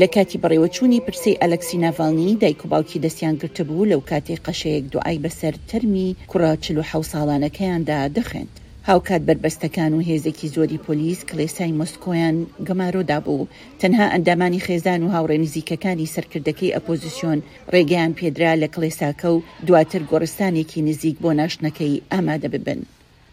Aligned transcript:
لە 0.00 0.06
کاتی 0.14 0.40
بەڕێوەچوونی 0.42 1.04
پرسی 1.06 1.38
ئەلەکسی 1.42 1.78
ناڤالنی 1.84 2.38
دایک 2.42 2.60
و 2.64 2.68
باوکی 2.72 3.02
دەستیان 3.04 3.34
گرتبوو 3.42 3.88
لەو 3.92 4.00
کاتێ 4.10 4.34
قەشەیەک 4.46 4.84
دوعای 4.92 5.22
بەسەر 5.24 5.54
تەرمی 5.70 6.16
کوڕچل 6.30 6.76
و 6.78 6.86
حە 6.90 6.98
ساڵانەکەیاندا 7.12 7.98
دەخێند 8.16 8.54
هاوکات 8.88 9.22
بربەستەکان 9.26 9.92
و 9.94 10.04
هێزێکی 10.08 10.52
زۆری 10.54 10.82
پۆلیس 10.84 11.20
کلێسای 11.30 11.76
مۆسکۆیان 11.78 12.36
گەمارۆدا 12.66 13.18
بوو 13.24 13.48
تەنها 13.80 14.06
ئەندامانی 14.12 14.64
خێزان 14.66 15.00
و 15.04 15.12
هاوڕێ 15.14 15.36
نزیکەکانی 15.44 16.10
سەرکردەکەی 16.14 16.74
ئەپۆزیسیۆن 16.76 17.38
ڕێگەیان 17.72 18.12
پێدرا 18.18 18.52
لە 18.62 18.68
کلێساکە 18.74 19.28
و 19.32 19.44
دواتر 19.66 20.02
گۆڕستانێکی 20.10 20.84
نزیک 20.88 21.16
بۆ 21.22 21.30
ناشنەکەی 21.40 22.02
ئامادە 22.12 22.48
ببن. 22.54 22.80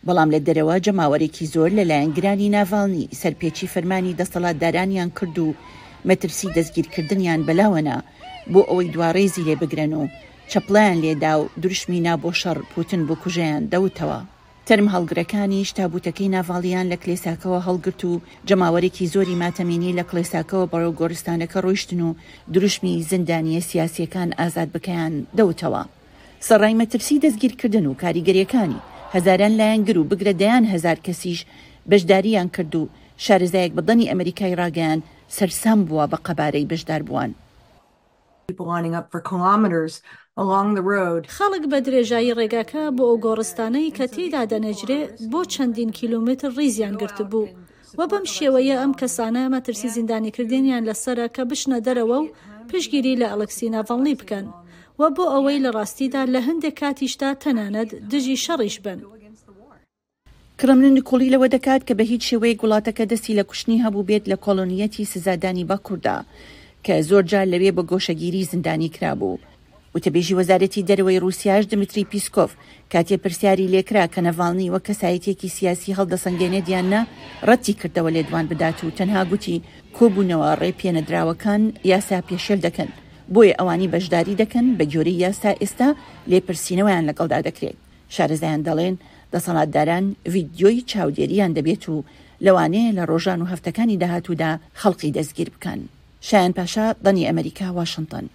بەڵام 0.08 0.30
لە 0.36 0.40
دەرەوە 0.48 0.76
جەماوەرێکی 0.86 1.46
زۆر 1.54 1.70
لەلایەن 1.80 2.14
گرانی 2.18 2.52
ناڤالنی 2.56 3.06
سەرپێکی 3.22 3.72
فەرمانی 3.74 4.18
دەسەڵاتدارانیان 4.20 5.10
کرد 5.18 5.38
و 5.46 5.56
مەترسی 6.08 6.54
دەستگیرکردنیان 6.58 7.42
بەلاوەنا 7.48 7.98
بۆ 8.54 8.62
ئەوەی 8.70 8.92
دوارێزی 8.96 9.46
لێ 9.48 9.56
بگرن 9.62 9.94
و 10.00 10.04
چەپڵیان 10.52 10.98
لێدا 11.04 11.34
و 11.40 11.44
دروشمینا 11.62 12.14
بۆ 12.24 12.30
شەڕ 12.42 12.58
پوتن 12.72 13.02
بۆ 13.08 13.16
کوژیان 13.24 13.62
دەوتەوە. 13.74 14.20
تەرم 14.68 14.88
هەڵگرەکانی 14.96 15.68
شتابوتەکەی 15.70 16.32
ناڤاڵیان 16.36 16.88
لە 16.92 16.98
کلێساکەوە 17.04 17.60
هەڵگرت 17.68 18.02
و 18.10 18.22
جەماوەرێکی 18.50 19.10
زۆری 19.14 19.40
ماتەمێنی 19.44 19.96
لە 20.00 20.04
کلێساکەوە 20.10 20.70
بەرەو 20.72 20.98
گۆرستانەکە 21.00 21.58
ڕۆیشتن 21.66 22.02
و 22.08 22.16
دروشمی 22.54 22.96
زندانیە 23.10 23.62
سیاسیەکان 23.70 24.30
ئازاد 24.40 24.70
بکەیان 24.76 25.14
دەوتەوە. 25.38 25.84
سەڕای 26.48 26.78
مەترسی 26.82 27.22
دەستگیرکردن 27.24 27.86
و 27.88 27.98
کاریگەریەکانی 28.02 28.82
هەزاران 29.16 29.54
لایەن 29.60 29.82
گر 29.88 29.98
و 30.02 30.06
بگرە 30.12 30.34
دەیان 30.42 30.64
هزار 30.74 30.98
کەسیش 31.06 31.40
بەشداریان 31.92 32.48
کرد 32.56 32.74
و 32.82 32.90
شارزایەک 33.26 33.72
بەدەنی 33.78 34.10
ئەمریکای 34.12 34.58
ڕاگەیان 34.62 35.00
سەرسام 35.38 35.80
بووە 35.88 36.06
بە 36.12 36.18
قەبارەی 36.28 36.70
بەشدار 36.72 37.02
بووان. 37.08 37.32
خەڵک 41.38 41.64
بە 41.72 41.78
درێژایی 41.86 42.36
ڕێگاکە 42.40 42.84
بۆ 42.96 43.04
ئەو 43.10 43.18
گۆڕستانەی 43.26 43.94
کە 43.98 44.06
تێدا 44.14 44.44
دەنەجرێ 44.52 45.02
بۆ 45.32 45.42
چەندین 45.54 45.92
کیلومتر 46.00 46.50
ریزیان 46.60 46.96
گرت 47.02 47.20
بوو 47.32 47.48
وە 47.98 48.06
بەم 48.12 48.26
شێوەیە 48.36 48.76
ئەم 48.82 48.94
کەسانە 49.02 49.44
مەترسی 49.56 49.90
زیندانیکردنیان 49.96 50.84
لەسرە 50.90 51.26
کە 51.36 51.42
بشنە 51.50 51.80
دەرەوە 51.86 52.18
و 52.24 52.30
پشگیری 52.70 53.20
لە 53.22 53.28
ئەلەکسی 53.34 53.72
ناڤڵنی 53.76 54.16
بکەن 54.22 54.46
و 55.00 55.04
بۆ 55.16 55.24
ئەوەی 55.34 55.60
لە 55.66 55.72
ڕاستیدا 55.78 56.22
لە 56.34 56.40
هەندێک 56.48 56.76
کاتیشدا 56.82 57.30
تەنانەت 57.44 57.90
دژی 58.12 58.38
شەڕیش 58.46 58.78
بن. 58.86 59.00
کرملن 60.60 60.98
کۆلی 61.10 61.32
لەوە 61.34 61.48
دەکات 61.56 61.82
کە 61.88 61.94
بە 62.00 62.04
هیچ 62.12 62.22
شێوەیە 62.30 62.60
گوڵاتەکە 62.62 63.04
دەستی 63.12 63.38
لە 63.40 63.44
کوشتنی 63.50 63.84
هەبوو 63.86 64.08
بێت 64.10 64.26
لە 64.32 64.38
کۆلۆنیەتی 64.46 65.10
سزادانی 65.14 65.68
بەکووردا 65.72 66.18
کە 66.86 66.94
زۆرجار 67.10 67.46
لەوێ 67.54 67.72
بە 67.78 67.84
گۆشەگیری 67.92 68.48
زندانی 68.52 68.90
کرابوو. 68.96 69.38
وتەبێژی 69.96 70.38
وەزارەتی 70.40 70.86
دەرەوەی 70.90 71.22
رووسیاش 71.24 71.64
دمتری 71.72 72.10
پیسکۆف 72.12 72.52
کاتێ 72.94 73.16
پرسیاری 73.24 73.72
لێکرا 73.74 74.06
کە 74.14 74.20
نەڤالنی 74.28 74.72
وە 74.74 74.80
کەسایەتێکی 74.88 75.54
سیاسی 75.58 75.96
هەڵدەسەنگێنێ 75.98 76.62
دیاننا 76.68 77.02
ڕەتی 77.48 77.78
کردەوە 77.80 78.12
لێدوان 78.16 78.46
بدات 78.52 78.78
و 78.84 78.90
تەنها 78.98 79.22
گوتی 79.32 79.58
کۆبوونەوە 79.98 80.50
ڕێ 80.62 80.72
پێنەدراوەکان 80.80 81.62
یاسا 81.94 82.18
پێشێل 82.28 82.60
دەکەن 82.66 82.90
بۆیە 83.36 83.54
ئەوانی 83.60 83.92
بەشداری 83.94 84.40
دەکەن 84.42 84.66
بە 84.78 84.86
گۆری 84.94 85.20
یاستا 85.24 85.52
ئێستا 85.62 85.90
لێپرسینەوەیان 86.32 87.08
لەگەڵدا 87.10 87.40
دەکرێت 87.48 87.78
شارەزایان 88.16 88.62
دەڵێن 88.68 88.96
دەسەڵاتداران 89.34 90.06
ویددیۆی 90.34 90.86
چاودێریان 90.92 91.52
دەبێت 91.58 91.84
و 91.94 92.04
لەوانەیە 92.46 92.96
لە 92.98 93.04
ڕۆژان 93.10 93.40
و 93.42 93.50
هەفتەکانی 93.52 94.00
داهاتوودا 94.02 94.52
خەڵقی 94.82 95.14
دەستگیر 95.18 95.50
بکەن 95.56 95.80
شایان 96.28 96.54
پاشا 96.58 96.86
دەنی 97.06 97.28
ئەمریکا 97.30 97.68
واشنگتن 97.78 98.26